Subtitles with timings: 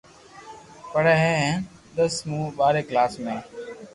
[0.93, 1.53] پڙي ھي ھين
[1.95, 3.35] دس مون ٻاري ڪلاس ۾